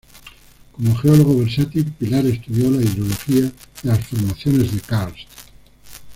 [0.71, 3.51] Como geólogo versátil, Pilar estudió la hidrología de
[3.83, 5.29] las formaciones de karst.